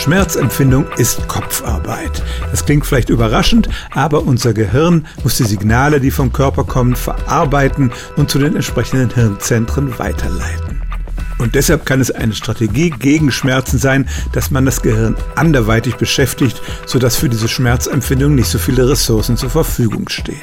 [0.00, 2.22] Schmerzempfindung ist Kopfarbeit.
[2.50, 7.92] Das klingt vielleicht überraschend, aber unser Gehirn muss die Signale, die vom Körper kommen, verarbeiten
[8.16, 10.79] und zu den entsprechenden Hirnzentren weiterleiten.
[11.40, 16.60] Und deshalb kann es eine Strategie gegen Schmerzen sein, dass man das Gehirn anderweitig beschäftigt,
[16.84, 20.42] sodass für diese Schmerzempfindung nicht so viele Ressourcen zur Verfügung stehen.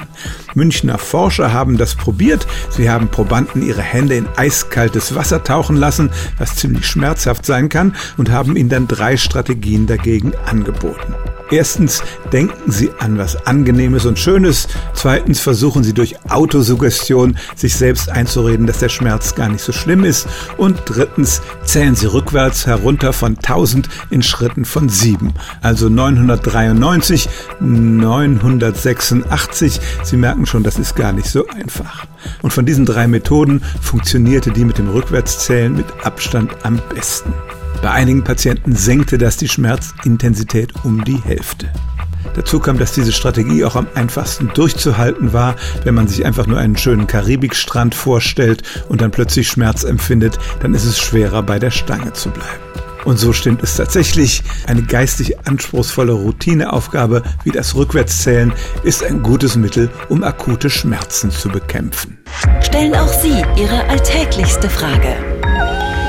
[0.55, 2.47] Münchner Forscher haben das probiert.
[2.71, 6.09] Sie haben Probanden ihre Hände in eiskaltes Wasser tauchen lassen,
[6.39, 11.13] was ziemlich schmerzhaft sein kann, und haben ihnen dann drei Strategien dagegen angeboten.
[11.49, 14.67] Erstens denken Sie an was Angenehmes und Schönes.
[14.93, 20.03] Zweitens versuchen Sie durch Autosuggestion sich selbst einzureden, dass der Schmerz gar nicht so schlimm
[20.03, 20.27] ist.
[20.57, 25.33] Und drittens zählen Sie rückwärts herunter von 1000 in Schritten von 7.
[25.61, 27.29] Also 993,
[27.61, 29.79] 986.
[30.03, 32.05] Sie merken schon, das ist gar nicht so einfach.
[32.41, 37.33] Und von diesen drei Methoden funktionierte die mit dem Rückwärtszählen mit Abstand am besten.
[37.81, 41.71] Bei einigen Patienten senkte das die Schmerzintensität um die Hälfte.
[42.35, 46.59] Dazu kam, dass diese Strategie auch am einfachsten durchzuhalten war, wenn man sich einfach nur
[46.59, 51.71] einen schönen Karibikstrand vorstellt und dann plötzlich Schmerz empfindet, dann ist es schwerer bei der
[51.71, 52.63] Stange zu bleiben.
[53.05, 54.43] Und so stimmt es tatsächlich.
[54.65, 58.51] Eine geistig anspruchsvolle Routineaufgabe wie das Rückwärtszählen
[58.83, 62.17] ist ein gutes Mittel, um akute Schmerzen zu bekämpfen.
[62.61, 65.15] Stellen auch Sie Ihre alltäglichste Frage